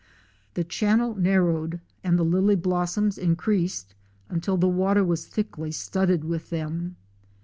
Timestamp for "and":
2.03-2.17